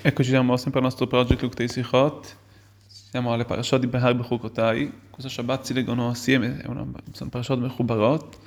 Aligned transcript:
Eccoci, 0.00 0.28
siamo 0.28 0.56
sempre 0.56 0.78
al 0.78 0.84
nostro 0.84 1.08
project 1.08 1.42
Luktei 1.42 1.66
Sichot, 1.66 2.36
siamo 2.86 3.32
alle 3.32 3.44
parashot 3.44 3.80
di 3.80 3.88
Behar 3.88 4.14
Bechukotai, 4.14 4.92
questo 5.10 5.28
Shabbat 5.28 5.64
si 5.64 5.74
leggono 5.74 6.10
assieme, 6.10 6.62
una, 6.66 6.86
sono 7.10 7.30
parashot 7.30 7.58
Bechubarot. 7.58 8.38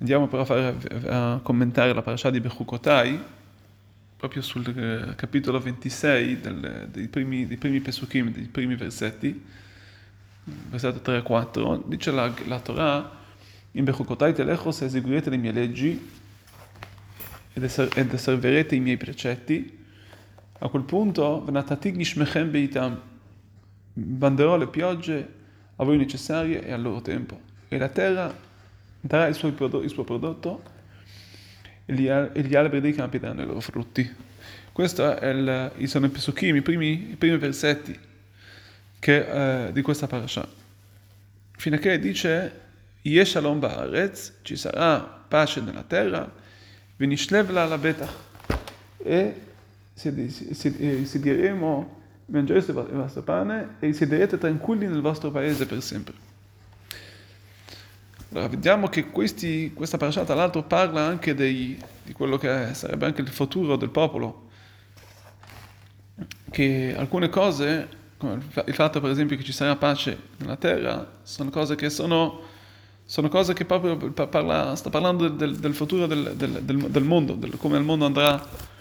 Andiamo 0.00 0.26
però 0.26 0.42
a, 0.42 0.44
fare, 0.44 0.76
a 1.08 1.40
commentare 1.40 1.94
la 1.94 2.02
parashot 2.02 2.32
di 2.32 2.40
Bechukotai, 2.40 3.22
proprio 4.16 4.42
sul 4.42 4.66
eh, 4.66 5.14
capitolo 5.14 5.60
26 5.60 6.40
del, 6.40 6.88
dei, 6.90 7.06
primi, 7.06 7.46
dei 7.46 7.56
primi 7.56 7.78
Pesukim, 7.80 8.32
dei 8.32 8.48
primi 8.48 8.74
versetti, 8.74 9.44
versetto 10.42 10.98
3 11.02 11.18
e 11.18 11.22
4, 11.22 11.84
dice 11.86 12.10
la, 12.10 12.34
la 12.46 12.58
Torah, 12.58 13.16
in 13.70 13.84
Bechukotai 13.84 14.34
telecho 14.34 14.72
se 14.72 14.86
eseguirete 14.86 15.30
le 15.30 15.36
mie 15.36 15.52
leggi 15.52 16.10
ed 17.52 17.62
osserverete 18.12 18.74
i 18.74 18.80
miei 18.80 18.96
precetti, 18.96 19.84
a 20.58 20.68
quel 20.68 20.82
punto, 20.82 21.44
manderò 23.92 24.56
le 24.56 24.66
piogge 24.68 25.34
a 25.76 25.84
voi 25.84 25.96
necessarie 25.96 26.64
e 26.64 26.72
al 26.72 26.82
loro 26.82 27.00
tempo, 27.02 27.40
e 27.68 27.78
la 27.78 27.88
terra 27.88 28.34
darà 29.00 29.26
il 29.26 29.34
suo, 29.34 29.48
il 29.48 29.90
suo 29.90 30.04
prodotto 30.04 30.62
e 31.84 31.94
gli, 31.94 32.08
alberi 32.08 32.80
dei 32.80 32.92
campi 32.92 33.18
daranno 33.18 33.42
i 33.42 33.46
loro 33.46 33.60
frutti. 33.60 34.24
Questi 34.72 35.02
sono 35.84 36.06
i 36.06 36.08
pesuchim, 36.10 36.56
i 36.56 36.62
primi, 36.62 37.10
i 37.12 37.16
primi 37.16 37.38
versetti 37.38 37.98
che, 38.98 39.66
eh, 39.66 39.72
di 39.72 39.82
questa 39.82 40.06
parasha. 40.06 40.46
Fino 41.56 41.76
a 41.76 41.78
che 41.78 41.98
dice, 41.98 42.60
Yeshalom 43.02 43.58
ba'aretz, 43.58 44.38
ci 44.42 44.56
sarà 44.56 44.98
pace 45.00 45.60
nella 45.60 45.82
terra, 45.82 46.30
venishlevla 46.96 47.64
la 47.66 47.78
betach, 47.78 48.12
e 48.98 49.45
sedieremo, 49.96 52.00
mangerete 52.26 52.70
il 52.70 52.86
vostro 52.92 53.22
pane 53.22 53.76
e 53.80 53.94
siederete 53.94 54.36
tranquilli 54.36 54.86
nel 54.86 55.00
vostro 55.00 55.30
paese 55.30 55.66
per 55.66 55.82
sempre. 55.82 56.14
Allora, 58.30 58.48
vediamo 58.48 58.88
che 58.88 59.06
questi, 59.06 59.72
questa 59.72 59.96
parasha 59.96 60.24
tra 60.24 60.34
l'altro 60.34 60.62
parla 60.64 61.02
anche 61.02 61.34
dei, 61.34 61.82
di 62.02 62.12
quello 62.12 62.36
che 62.36 62.74
sarebbe 62.74 63.06
anche 63.06 63.22
il 63.22 63.28
futuro 63.28 63.76
del 63.76 63.88
popolo, 63.88 64.48
che 66.50 66.94
alcune 66.94 67.30
cose, 67.30 67.88
come 68.18 68.42
il 68.66 68.74
fatto 68.74 69.00
per 69.00 69.10
esempio 69.10 69.36
che 69.38 69.44
ci 69.44 69.52
sarà 69.52 69.76
pace 69.76 70.18
nella 70.38 70.56
terra, 70.56 71.20
sono 71.22 71.48
cose 71.48 71.74
che 71.74 71.88
sono, 71.88 72.40
sono 73.04 73.28
cose 73.28 73.54
che 73.54 73.64
proprio 73.64 73.96
parla, 73.96 74.76
sta 74.76 74.90
parlando 74.90 75.28
del, 75.28 75.56
del 75.56 75.74
futuro 75.74 76.06
del, 76.06 76.34
del, 76.36 76.62
del 76.62 77.04
mondo, 77.04 77.38
come 77.56 77.78
il 77.78 77.84
mondo 77.84 78.04
andrà 78.04 78.74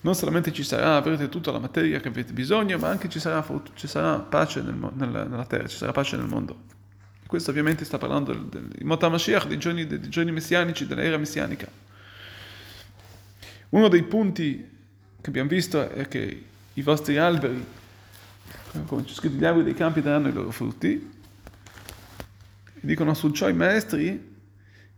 non 0.00 0.14
solamente 0.14 0.52
ci 0.52 0.62
sarà, 0.62 0.96
avrete 0.96 1.28
tutta 1.28 1.50
la 1.50 1.58
materia 1.58 1.98
che 2.00 2.08
avete 2.08 2.32
bisogno, 2.32 2.78
ma 2.78 2.88
anche 2.88 3.08
ci 3.08 3.18
sarà, 3.18 3.44
ci 3.74 3.88
sarà 3.88 4.18
pace 4.18 4.62
nel, 4.62 4.74
nella, 4.94 5.24
nella, 5.24 5.44
terra, 5.44 5.66
ci 5.66 5.76
sarà 5.76 5.92
pace 5.92 6.16
nel 6.16 6.26
mondo. 6.26 6.56
questo 7.26 7.50
ovviamente 7.50 7.84
sta 7.84 7.98
parlando 7.98 8.32
del, 8.32 8.44
del 8.46 8.84
Mota 8.84 9.08
Mashiach, 9.08 9.46
dei 9.48 9.58
giorni, 9.58 9.86
dei 9.86 10.08
giorni 10.08 10.30
messianici, 10.30 10.86
dell'era 10.86 11.18
messianica. 11.18 11.66
Uno 13.70 13.88
dei 13.88 14.04
punti 14.04 14.76
che 15.20 15.28
abbiamo 15.28 15.48
visto 15.48 15.90
è 15.90 16.06
che 16.06 16.44
i 16.72 16.82
vostri 16.82 17.18
alberi, 17.18 17.64
come 18.86 19.04
c'è 19.04 19.12
scritto, 19.12 19.34
gli 19.34 19.44
alberi 19.44 19.64
dei 19.64 19.74
campi 19.74 20.00
daranno 20.00 20.28
i 20.28 20.32
loro 20.32 20.52
frutti. 20.52 21.16
Dicono 22.80 23.14
sul 23.14 23.32
ciò 23.32 23.48
i 23.48 23.52
maestri 23.52 24.36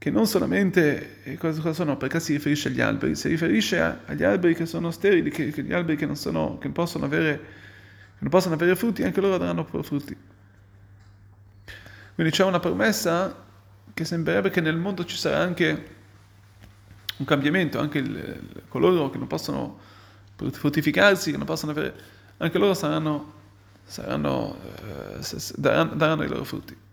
che 0.01 0.09
non 0.09 0.27
solamente, 0.27 1.23
eh, 1.25 1.37
cosa 1.37 1.75
sono, 1.75 1.99
perché 1.99 2.21
si 2.21 2.33
riferisce 2.33 2.69
agli 2.69 2.81
alberi, 2.81 3.15
si 3.15 3.29
riferisce 3.29 3.99
agli 4.07 4.23
alberi 4.23 4.55
che 4.55 4.65
sono 4.65 4.91
sterili, 4.91 5.29
che, 5.29 5.51
che 5.51 5.63
gli 5.63 5.75
alberi 5.75 5.99
che 5.99 6.07
non, 6.07 6.17
sono, 6.17 6.57
che, 6.57 6.71
possono 6.71 7.05
avere, 7.05 7.37
che 7.37 8.21
non 8.21 8.31
possono 8.31 8.55
avere 8.55 8.75
frutti, 8.77 9.03
anche 9.03 9.21
loro 9.21 9.37
daranno 9.37 9.63
frutti. 9.83 10.17
Quindi 12.15 12.33
c'è 12.33 12.45
una 12.45 12.61
promessa 12.61 13.45
che 13.93 14.07
sembrerebbe 14.07 14.49
che 14.49 14.63
nel 14.63 14.79
mondo 14.79 15.05
ci 15.05 15.19
sarà 15.19 15.37
anche 15.41 15.87
un 17.19 17.27
cambiamento, 17.27 17.79
anche 17.79 17.99
il, 17.99 18.63
coloro 18.69 19.11
che 19.11 19.19
non 19.19 19.27
possono 19.27 19.81
fruttificarsi, 20.35 21.31
che 21.31 21.37
non 21.37 21.45
possono 21.45 21.73
avere, 21.73 21.95
anche 22.39 22.57
loro 22.57 22.73
saranno, 22.73 23.35
saranno, 23.85 24.57
eh, 24.79 25.37
daranno, 25.57 25.95
daranno 25.95 26.23
i 26.23 26.29
loro 26.29 26.45
frutti. 26.45 26.89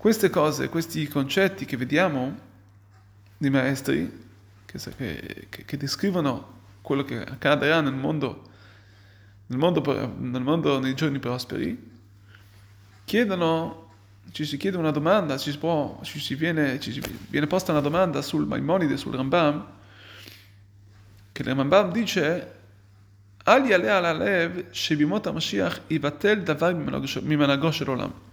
Queste 0.00 0.30
cose, 0.30 0.70
questi 0.70 1.06
concetti 1.08 1.66
che 1.66 1.76
vediamo 1.76 2.34
di 3.36 3.50
maestri 3.50 4.10
che, 4.64 4.78
che, 5.50 5.64
che 5.66 5.76
descrivono 5.76 6.60
quello 6.80 7.04
che 7.04 7.20
accadrà 7.20 7.82
nel 7.82 7.92
mondo, 7.92 8.48
nel 9.48 9.58
mondo, 9.58 10.14
nel 10.18 10.40
mondo 10.40 10.78
nei 10.78 10.94
giorni 10.94 11.18
prosperi, 11.18 11.90
chiedono 13.04 13.90
ci 14.32 14.46
si 14.46 14.56
chiede 14.56 14.78
una 14.78 14.90
domanda, 14.90 15.36
ci, 15.36 15.50
si, 15.50 15.58
può, 15.58 16.00
ci 16.02 16.18
si, 16.18 16.34
viene, 16.34 16.80
ci 16.80 16.92
si 16.92 17.02
viene, 17.28 17.46
posta 17.46 17.72
una 17.72 17.82
domanda 17.82 18.22
sul 18.22 18.46
Maimonide, 18.46 18.96
sul 18.96 19.14
Rambam, 19.14 19.66
che 21.30 21.42
il 21.42 21.54
Rambam 21.54 21.92
dice 21.92 22.54
al 23.44 23.66
yale 23.66 23.90
al 23.90 24.06
alev 24.06 24.70
shebimot 24.70 25.30
Mashiach 25.30 25.82
ivatel 25.88 26.42
davar 26.42 26.72
mimanagosh 26.72 27.80
olam. 27.80 28.28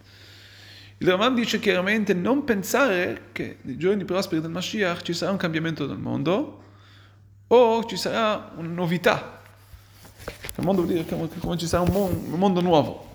Il 0.99 1.07
Raman 1.07 1.35
dice 1.35 1.59
chiaramente 1.59 2.15
non 2.15 2.43
pensare 2.43 3.25
che 3.31 3.57
nei 3.61 3.77
giorni 3.77 4.03
prosperi 4.03 4.41
del 4.41 4.49
Mashiach 4.49 5.03
ci 5.03 5.13
sarà 5.13 5.31
un 5.31 5.37
cambiamento 5.37 5.85
del 5.85 5.97
mondo 5.97 6.63
o 7.47 7.85
ci 7.85 7.95
sarà 7.95 8.51
una 8.55 8.67
novità. 8.67 9.41
Il 10.57 10.63
mondo 10.63 10.81
vuol 10.81 10.95
dire 10.95 11.05
come, 11.07 11.29
come 11.39 11.57
ci 11.57 11.67
sarà 11.67 11.83
un 11.83 12.19
mondo, 12.35 12.61
nuovo. 12.61 13.05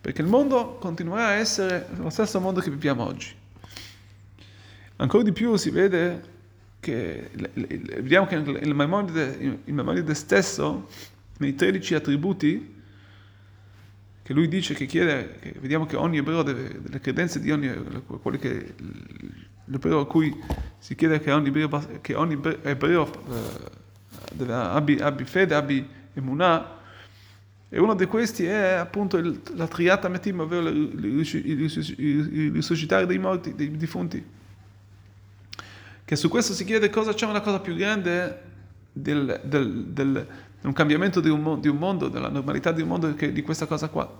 Perché 0.00 0.22
il 0.22 0.28
mondo 0.28 0.76
continuerà 0.80 1.26
a 1.26 1.32
essere 1.32 1.86
lo 1.96 2.08
stesso 2.08 2.40
mondo 2.40 2.60
che 2.60 2.70
viviamo 2.70 3.04
oggi. 3.04 3.34
Ancora 4.96 5.22
di 5.22 5.32
più 5.32 5.56
si 5.56 5.68
vede 5.68 6.22
che, 6.80 7.30
vediamo 7.52 8.26
che 8.26 8.36
il 8.36 8.74
Maimonide 8.74 10.14
stesso, 10.14 10.88
nei 11.38 11.54
13 11.54 11.94
attributi, 11.94 12.75
che 14.26 14.32
lui 14.32 14.48
dice 14.48 14.74
che 14.74 14.86
chiede, 14.86 15.38
che 15.40 15.54
vediamo 15.60 15.86
che 15.86 15.94
ogni 15.94 16.16
ebreo 16.16 16.42
deve, 16.42 16.80
delle 16.80 16.98
credenze 16.98 17.38
di 17.38 17.52
ogni, 17.52 17.72
quelli 18.20 18.38
che, 18.38 18.74
l'ebreo 19.66 20.00
a 20.00 20.06
cui 20.08 20.36
si 20.78 20.96
chiede 20.96 21.20
che 21.20 21.30
ogni 21.30 21.46
ebreo, 21.46 21.68
che 22.00 22.16
ogni 22.16 22.36
ebreo 22.62 23.08
eh, 23.08 23.70
deve, 24.34 24.52
abbi, 24.52 24.98
abbi 24.98 25.22
fede, 25.22 25.54
abbi 25.54 25.88
emunah, 26.14 26.76
e 27.68 27.78
uno 27.78 27.94
di 27.94 28.06
questi 28.06 28.44
è 28.46 28.72
appunto 28.72 29.16
il, 29.16 29.40
la 29.54 29.68
triata 29.68 30.08
metim, 30.08 30.40
ovvero 30.40 30.70
il 30.70 32.50
risuscitare 32.52 33.06
dei 33.06 33.18
morti, 33.18 33.54
dei 33.54 33.76
defunti. 33.76 34.24
Che 36.04 36.16
su 36.16 36.28
questo 36.28 36.52
si 36.52 36.64
chiede 36.64 36.90
cosa 36.90 37.14
c'è 37.14 37.26
una 37.26 37.42
cosa 37.42 37.60
più 37.60 37.76
grande 37.76 38.42
del, 38.92 39.40
del, 39.44 39.84
del 39.84 40.26
un 40.66 40.72
cambiamento 40.72 41.20
di 41.20 41.28
un, 41.28 41.60
di 41.60 41.68
un, 41.68 41.76
mondo, 41.76 42.08
della 42.08 42.28
normalità 42.28 42.72
di 42.72 42.82
un 42.82 42.88
mondo 42.88 43.14
che 43.14 43.32
di 43.32 43.42
questa 43.42 43.66
cosa 43.66 43.88
qua. 43.88 44.10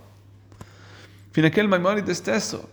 Fino 1.29 1.47
a 1.47 1.49
che 1.49 1.59
il 1.59 1.67
Maimonide 1.67 2.13
stesso 2.13 2.69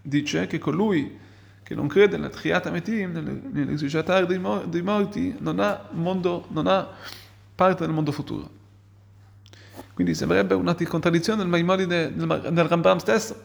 dice 0.00 0.46
che 0.46 0.58
colui 0.58 1.26
che 1.62 1.74
non 1.74 1.86
crede 1.86 2.16
nella 2.16 2.30
Triata 2.30 2.70
Metim, 2.70 3.12
nel 3.12 3.66
risuscitare 3.66 4.24
dei, 4.24 4.40
dei 4.64 4.82
morti, 4.82 5.36
non 5.38 5.60
ha, 5.60 5.86
mondo, 5.90 6.46
non 6.48 6.66
ha 6.66 6.88
parte 7.54 7.84
del 7.84 7.92
mondo 7.92 8.10
futuro. 8.10 8.48
Quindi 9.92 10.14
sembrerebbe 10.14 10.54
una 10.54 10.74
contraddizione 10.74 11.40
del 11.40 11.48
Maimonide, 11.48 12.14
del, 12.14 12.50
del 12.50 12.64
Rambam 12.64 12.96
stesso. 12.96 13.44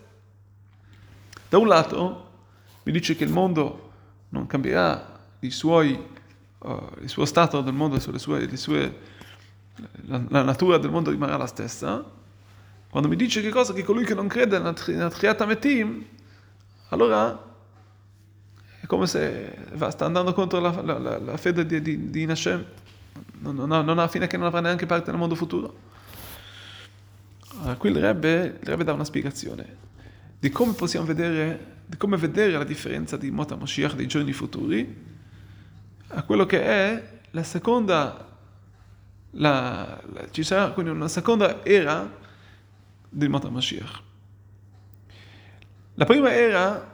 Da 1.49 1.57
un 1.57 1.67
lato 1.67 2.29
mi 2.83 2.93
dice 2.93 3.15
che 3.15 3.25
il 3.25 3.31
mondo 3.31 3.91
non 4.29 4.47
cambierà 4.47 5.19
suoi, 5.49 6.01
uh, 6.59 6.89
il 7.01 7.09
suo 7.09 7.25
stato 7.25 7.61
del 7.61 7.73
mondo, 7.73 7.95
le 7.95 8.19
sue, 8.19 8.45
le 8.45 8.57
sue 8.57 8.97
la, 10.05 10.21
la, 10.27 10.43
natura 10.43 10.77
del 10.77 10.91
mondo 10.91 11.09
rimarrà 11.09 11.37
la 11.37 11.47
stessa, 11.47 12.03
quando 12.89 13.09
mi 13.09 13.15
dice 13.15 13.41
che 13.41 13.49
cosa? 13.49 13.73
Che 13.73 13.83
colui 13.83 14.05
che 14.05 14.13
non 14.13 14.27
crede 14.27 14.59
nella, 14.59 15.09
Triata 15.09 15.45
Metim, 15.45 16.05
allora 16.89 17.51
è 18.79 18.85
come 18.85 19.07
se 19.07 19.57
va, 19.73 19.89
sta 19.89 20.05
andando 20.05 20.33
contro 20.33 20.59
la, 20.59 20.81
la, 20.81 21.17
la 21.17 21.37
fede 21.37 21.65
di, 21.65 21.81
di, 21.81 22.09
di 22.09 22.23
Hashem, 22.23 22.65
non, 23.39 23.55
non, 23.55 23.71
ha, 23.71 23.81
non 23.81 23.97
ha 23.97 24.07
fine 24.07 24.27
che 24.27 24.37
non 24.37 24.45
avrà 24.45 24.59
neanche 24.59 24.85
parte 24.85 25.09
nel 25.09 25.19
mondo 25.19 25.35
futuro. 25.35 25.91
Allora, 27.59 27.75
qui 27.75 27.89
il 27.89 27.99
Rebbe, 27.99 28.57
il 28.61 28.67
Rebbe 28.67 28.83
dà 28.83 28.93
una 28.93 29.05
spiegazione 29.05 29.91
di 30.43 30.49
come 30.49 30.73
possiamo 30.73 31.05
vedere, 31.05 31.77
di 31.85 31.95
come 31.95 32.17
vedere 32.17 32.51
la 32.51 32.65
differenza 32.65 33.15
di 33.15 33.31
Mota 33.31 33.55
Moshiach 33.55 33.95
dei 33.95 34.07
giorni 34.07 34.33
futuri 34.33 35.11
a 36.09 36.23
quello 36.23 36.45
che 36.45 36.61
è 36.61 37.19
la 37.31 37.43
seconda 37.43 38.32
la, 39.35 40.01
la, 40.11 40.29
ci 40.31 40.43
sarà 40.43 40.71
quindi 40.71 40.91
una 40.91 41.07
seconda 41.07 41.63
era 41.63 42.09
del 43.09 43.29
Mata 43.29 43.49
Mashiach. 43.49 44.01
La 45.95 46.05
prima 46.05 46.33
era 46.33 46.91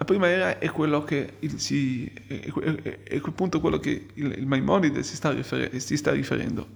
la 0.00 0.06
prima 0.06 0.28
era 0.28 0.58
è 0.58 0.70
quello 0.70 1.04
che 1.04 1.34
il, 1.40 1.60
si, 1.60 2.10
è, 2.26 2.50
è, 2.50 3.02
è 3.02 3.20
appunto 3.22 3.60
quello 3.60 3.78
che 3.78 4.08
il, 4.14 4.32
il 4.38 4.46
Maimonide 4.46 5.02
si 5.02 5.14
sta, 5.14 5.30
rifer, 5.30 5.78
si 5.78 5.96
sta 5.98 6.12
riferendo. 6.12 6.66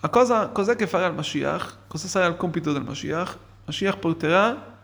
A 0.00 0.08
cosa, 0.10 0.50
cos'è 0.50 0.76
che 0.76 0.86
farà 0.86 1.06
il 1.06 1.14
Mashiach? 1.14 1.88
Cosa 1.88 2.06
sarà 2.06 2.26
il 2.26 2.36
compito 2.36 2.72
del 2.72 2.84
Mashiach? 2.84 3.32
Il 3.32 3.62
Mashiach 3.64 3.98
porterà 3.98 4.78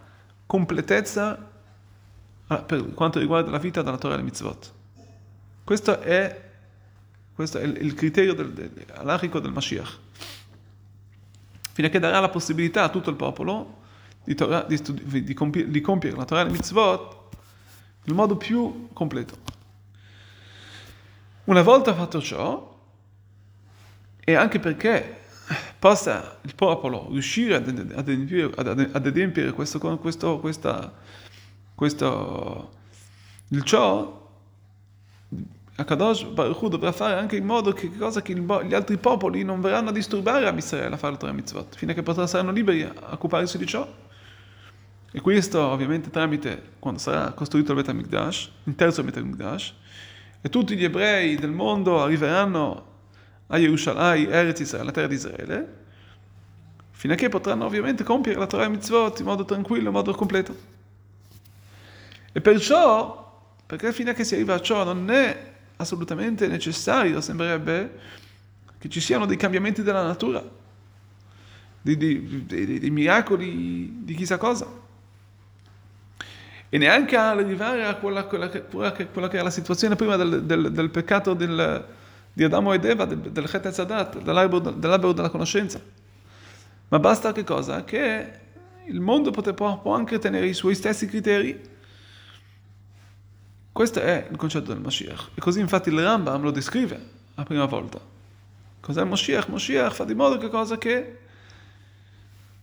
completezza 0.45 1.53
per 2.67 2.93
quanto 2.95 3.21
riguarda 3.21 3.53
la 3.53 3.59
vita 3.59 3.83
della 3.83 3.97
Torah 3.97 4.15
e 4.15 4.17
le 4.17 4.23
mitzvot. 4.25 4.73
Questo 5.63 6.01
è, 6.01 6.51
questo 7.35 7.59
è 7.59 7.65
il, 7.65 7.95
criterio 7.95 8.33
del, 8.33 8.53
del, 8.53 8.71
alachico 8.95 9.41
del 9.41 9.51
Mashiach. 9.51 9.99
Fino 11.73 11.89
a 11.89 11.91
che 11.91 11.99
darà 11.99 12.21
la 12.21 12.29
possibilità 12.29 12.85
a 12.85 12.89
tutto 12.89 13.11
il 13.11 13.17
popolo 13.17 13.83
di, 14.23 14.35
Torah, 14.37 14.63
di, 14.63 14.77
studi- 14.77 15.25
di, 15.25 15.35
compi- 15.35 15.69
di 15.69 15.81
compiere 15.81 16.17
la 16.17 16.25
Torah 16.25 16.43
e 16.43 16.45
le 16.45 16.51
mitzvot 16.51 17.23
nel 18.05 18.15
modo 18.15 18.37
più 18.37 18.89
completo. 18.93 19.37
Una 21.45 21.63
volta 21.63 21.93
fatto 21.93 22.23
ciò, 22.23 22.73
e 24.21 24.35
anche 24.35 24.61
perché 24.61 25.23
possa 25.79 26.39
il 26.43 26.55
popolo 26.55 27.09
riuscire 27.11 27.57
ad 27.57 27.93
adempiere, 27.95 28.53
ad 28.57 29.07
adempiere 29.07 29.53
questo, 29.53 29.79
questo, 29.99 30.39
questa, 30.39 30.93
questo, 31.75 32.73
il 33.49 33.63
ciò, 33.65 34.31
Akadosh 35.77 36.27
Baruch 36.27 36.63
Hu 36.63 36.69
dovrà 36.69 36.93
fare 36.93 37.15
anche 37.15 37.35
in 37.37 37.45
modo 37.45 37.73
che, 37.73 37.91
che 37.91 38.35
gli 38.35 38.75
altri 38.75 38.97
popoli 38.97 39.43
non 39.43 39.61
verranno 39.61 39.89
a 39.89 39.93
disturbare 39.93 40.47
a 40.47 40.55
Israele 40.55 40.95
a 40.95 40.97
fare 40.99 41.17
Torah 41.17 41.33
Mitzvot, 41.33 41.75
fino 41.75 41.91
a 41.91 41.95
che 41.95 42.03
potranno, 42.03 42.29
saranno 42.29 42.53
liberi 42.53 42.83
a 42.83 42.93
occuparsi 43.11 43.59
di 43.59 43.67
ciò. 43.67 43.87
E 45.11 45.21
questo 45.21 45.61
ovviamente 45.61 46.11
tramite, 46.11 46.75
quando 46.79 47.01
sarà 47.01 47.33
costruito 47.33 47.73
il 47.73 47.79
Bet 47.79 47.89
HaMikdash, 47.89 48.51
il 48.65 48.75
terzo 48.77 49.03
Bet 49.03 49.17
HaMikdash, 49.17 49.75
e 50.41 50.49
tutti 50.49 50.77
gli 50.77 50.85
ebrei 50.85 51.37
del 51.37 51.51
mondo 51.51 52.03
arriveranno 52.03 52.93
a 53.49 53.59
Yerushalayim, 53.59 54.33
Eretz 54.33 54.61
Israele, 54.61 54.87
la 54.87 54.93
terra 54.93 55.07
di 55.09 55.15
Israele, 55.15 55.75
fino 56.91 57.15
a 57.15 57.17
che 57.17 57.29
potranno 57.29 57.65
ovviamente 57.65 58.05
compiere 58.05 58.39
la 58.39 58.47
Torah 58.47 58.69
Mitzvot 58.69 59.19
in 59.19 59.25
modo 59.25 59.45
tranquillo, 59.45 59.89
in 59.89 59.95
modo 59.95 60.13
completo. 60.15 60.57
E 62.33 62.41
perciò, 62.41 63.43
perché 63.67 63.93
fino 63.93 64.11
a 64.11 64.13
che 64.13 64.25
si 64.25 64.35
arriva 64.35 64.55
a 64.55 64.61
ciò 64.61 64.85
non 64.85 65.11
è 65.11 65.54
assolutamente 65.85 66.47
necessario, 66.49 67.21
sembrerebbe, 67.21 67.99
che 68.79 68.89
ci 68.89 69.01
siano 69.01 69.25
dei 69.25 69.37
cambiamenti 69.37 69.83
della 69.83 70.03
natura, 70.03 70.43
dei, 71.81 71.97
dei, 71.97 72.45
dei, 72.47 72.79
dei 72.81 72.91
miracoli 72.91 74.05
di 74.05 74.15
chissà 74.15 74.37
cosa 74.37 74.83
e 76.75 76.79
neanche 76.79 77.15
arrivare 77.15 77.85
a 77.85 77.95
quella, 77.95 78.25
quella, 78.25 78.49
che, 78.49 78.65
quella, 78.65 78.91
che, 78.91 79.09
era 79.31 79.45
la 79.45 79.51
situazione 79.51 79.95
prima 79.95 80.17
del, 80.17 80.43
del, 80.43 80.73
del 80.73 80.91
peccato 80.91 81.33
del, 81.33 81.87
di 82.33 82.43
Adamo 82.43 82.73
ed 82.73 82.85
Eva, 82.85 83.05
del, 83.05 83.19
del 83.19 83.49
Chet 83.49 83.69
Zadat, 83.69 84.21
dell'albero, 84.21 84.73
dell'albero, 84.73 85.13
della 85.13 85.29
conoscenza. 85.29 85.81
Ma 86.89 86.99
basta 86.99 87.31
che 87.31 87.45
cosa? 87.45 87.85
Che 87.85 88.31
il 88.87 89.01
mondo 89.01 89.31
può, 89.31 89.81
può 89.81 89.95
anche 89.95 90.19
tenere 90.19 90.47
i 90.47 90.53
suoi 90.53 90.75
stessi 90.75 91.07
criteri. 91.07 91.61
Questo 93.75 94.01
è 94.01 94.29
il 94.31 94.37
concetto 94.37 94.73
del 94.73 94.81
Mashiach. 94.81 95.31
E 95.35 95.41
così 95.41 95.59
infatti 95.59 95.89
il 95.89 96.01
Rambam 96.01 96.41
lo 96.43 96.53
descrive 96.53 96.97
la 97.35 97.43
prima 97.43 97.65
volta. 97.65 97.99
Cos'è 98.79 99.01
il 99.01 99.09
Moshiach? 99.09 99.49
Moshiach 99.49 99.93
fa 99.93 100.05
di 100.05 100.15
modo 100.15 100.39
che 100.39 100.49
cosa 100.49 100.79
che 100.79 101.19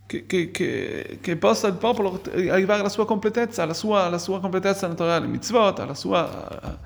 che, 0.05 0.25
che, 0.25 0.51
che, 0.51 1.17
che, 1.19 1.35
possa 1.35 1.67
il 1.67 1.73
popolo 1.73 2.21
arrivare 2.31 2.79
alla 2.79 2.87
sua 2.87 3.05
completezza, 3.05 3.63
alla 3.63 3.73
sua, 3.73 4.05
alla 4.05 4.19
sua 4.19 4.39
completezza 4.39 4.87
naturale, 4.87 5.27
mitzvot, 5.27 5.79
alla 5.79 5.95
sua, 5.95 6.61
a, 6.61 6.77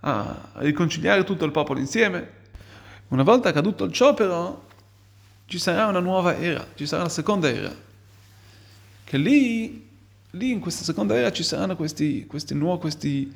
a, 0.00 0.48
riconciliare 0.54 1.22
tutto 1.24 1.44
il 1.44 1.50
popolo 1.50 1.78
insieme. 1.78 2.30
Una 3.08 3.24
volta 3.24 3.50
accaduto 3.50 3.90
ciò 3.90 4.14
però, 4.14 4.58
ci 5.44 5.58
sarà 5.58 5.84
una 5.86 6.00
nuova 6.00 6.34
era, 6.38 6.66
ci 6.74 6.86
sarà 6.86 7.02
la 7.02 7.08
seconda 7.10 7.50
era, 7.50 7.74
che 9.04 9.18
lì, 9.18 9.86
lì 10.30 10.50
in 10.50 10.60
questa 10.60 10.82
seconda 10.82 11.14
era 11.14 11.30
ci 11.30 11.42
saranno 11.42 11.76
questi, 11.76 12.26
questi, 12.26 12.54
nuovi, 12.54 12.80
questi, 12.80 13.34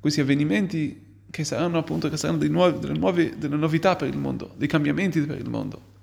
questi 0.00 0.20
avvenimenti 0.20 1.06
che 1.30 1.44
saranno 1.44 1.78
appunto 1.78 2.08
che 2.08 2.16
saranno 2.16 2.44
nuovi, 2.46 2.78
delle, 2.78 2.98
nuove, 2.98 3.38
delle 3.38 3.56
novità 3.56 3.96
per 3.96 4.08
il 4.08 4.16
mondo, 4.16 4.54
dei 4.56 4.68
cambiamenti 4.68 5.20
per 5.20 5.38
il 5.38 5.48
mondo 5.48 5.96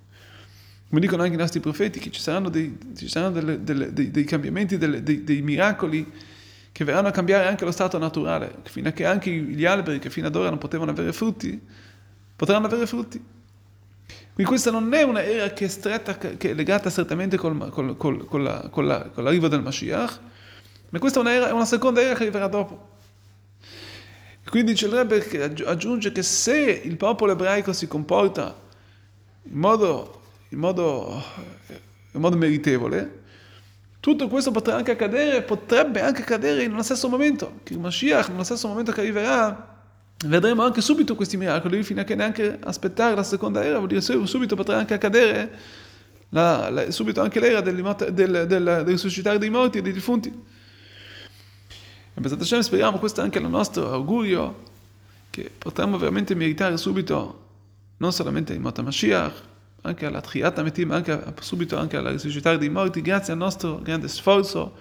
come 0.95 1.01
dicono 1.01 1.23
anche 1.23 1.35
i 1.35 1.37
nostri 1.37 1.59
profeti, 1.59 1.99
che 1.99 2.11
ci 2.11 2.21
saranno 2.21 2.49
dei, 2.49 2.77
ci 2.95 3.09
saranno 3.09 3.33
delle, 3.33 3.63
delle, 3.63 3.91
dei, 3.91 4.11
dei 4.11 4.23
cambiamenti, 4.23 4.77
dei, 4.77 5.23
dei, 5.23 5.41
miracoli 5.41 6.09
che 6.71 6.83
verranno 6.83 7.07
a 7.07 7.11
cambiare 7.11 7.47
anche 7.47 7.65
lo 7.65 7.71
stato 7.71 7.97
naturale, 7.97 8.57
fino 8.63 8.89
a 8.89 8.91
che 8.91 9.05
anche 9.05 9.31
gli 9.31 9.65
alberi 9.65 9.99
che 9.99 10.09
fino 10.09 10.27
ad 10.27 10.35
ora 10.35 10.49
non 10.49 10.57
potevano 10.57 10.91
avere 10.91 11.11
frutti, 11.11 11.59
potranno 12.35 12.67
avere 12.67 12.85
frutti. 12.85 13.21
Quindi 14.33 14.51
questa 14.51 14.69
non 14.69 14.93
è 14.93 15.01
una 15.01 15.23
era 15.23 15.49
che 15.51 15.65
è, 15.65 15.67
stretta, 15.67 16.17
che 16.17 16.37
è 16.37 16.53
legata 16.53 16.89
strettamente 16.89 17.35
col, 17.35 17.69
col, 17.69 17.97
col, 17.97 18.25
con, 18.25 18.43
la, 18.43 18.67
con, 18.69 18.85
la, 18.85 19.09
con, 19.13 19.23
l'arrivo 19.23 19.47
del 19.47 19.61
Mashiach, 19.61 20.19
ma 20.89 20.99
questa 20.99 21.19
è 21.19 21.21
una, 21.21 21.47
è 21.49 21.51
una 21.51 21.65
seconda 21.65 22.01
era 22.01 22.13
che 22.13 22.23
arriverà 22.23 22.47
dopo. 22.47 22.93
Quindi 24.49 24.71
dice 24.71 24.85
il 24.85 24.93
Rebbe 24.93 25.19
che 25.19 25.43
aggiunge 25.43 26.11
che 26.11 26.23
se 26.23 26.81
il 26.83 26.97
popolo 26.97 27.31
ebraico 27.31 27.73
si 27.73 27.87
comporta 27.87 28.55
in 29.43 29.57
modo 29.57 30.23
in 30.49 30.59
modo, 30.59 31.21
in 32.11 32.21
modo 32.21 32.37
meritevole, 32.37 33.23
tutto 33.99 34.27
questo 34.27 34.51
potrà 34.51 34.75
anche 34.75 34.91
accadere, 34.91 35.41
potrebbe 35.41 36.01
anche 36.01 36.21
accadere 36.21 36.63
in 36.63 36.71
uno 36.71 36.83
stesso 36.83 37.09
momento, 37.09 37.59
che 37.63 37.73
il 37.73 37.79
Mashiach, 37.79 38.29
nello 38.29 38.43
stesso 38.43 38.67
momento 38.67 38.91
che 38.91 39.01
arriverà, 39.01 39.73
vedremo 40.25 40.63
anche 40.63 40.81
subito 40.81 41.15
questi 41.15 41.37
miracoli, 41.37 41.83
fino 41.83 42.01
a 42.01 42.03
che 42.03 42.15
neanche 42.15 42.57
aspettare 42.61 43.15
la 43.15 43.23
seconda 43.23 43.63
era, 43.63 43.77
vuol 43.77 43.89
dire 43.89 44.01
subito 44.01 44.55
potrà 44.55 44.77
anche 44.77 44.93
accadere 44.93 45.51
la, 46.29 46.69
la, 46.69 46.91
subito 46.91 47.21
anche 47.21 47.39
l'era 47.39 47.61
del, 47.61 47.81
del, 48.11 48.45
del, 48.47 48.83
risuscitare 48.85 49.37
dei 49.37 49.49
morti 49.49 49.79
e 49.79 49.81
dei 49.81 49.93
defunti. 49.93 50.53
E 52.17 52.21
per 52.21 52.31
Hashem 52.31 52.61
speriamo, 52.61 52.97
questo 52.97 53.19
è 53.19 53.23
anche 53.23 53.39
il 53.39 53.47
nostro 53.47 53.91
augurio, 53.91 54.63
che 55.29 55.51
potremo 55.57 55.97
veramente 55.97 56.33
meritare 56.33 56.77
subito, 56.77 57.43
non 57.97 58.13
solamente 58.13 58.53
il 58.53 58.61
Mata 58.61 58.81
Mashiach, 58.81 59.33
anche 59.81 60.05
alla 60.05 60.21
Triata 60.21 60.63
Metim, 60.63 60.91
anche 60.91 61.33
subito 61.41 61.77
anche 61.77 61.97
alla 61.97 62.11
risuscitare 62.11 62.57
dei 62.57 62.69
morti, 62.69 63.01
grazie 63.01 63.33
al 63.33 63.39
nostro 63.39 63.81
grande 63.81 64.07
sforzo, 64.07 64.77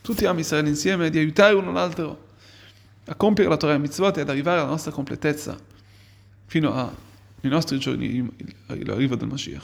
tutti 0.00 0.24
a 0.24 0.32
Israele 0.32 0.70
insieme, 0.70 1.10
di 1.10 1.18
aiutare 1.18 1.54
uno 1.54 1.72
l'altro 1.72 2.30
a 3.04 3.14
compiere 3.16 3.50
la 3.50 3.56
Torah 3.58 3.74
e 3.74 3.78
Mitzvot 3.78 4.16
e 4.16 4.22
ad 4.22 4.30
arrivare 4.30 4.60
alla 4.60 4.70
nostra 4.70 4.92
completezza 4.92 5.56
fino 6.46 6.74
ai 6.74 7.50
nostri 7.50 7.78
giorni, 7.78 8.26
l'arrivo 8.66 9.14
del 9.14 9.28
Mashiach. 9.28 9.60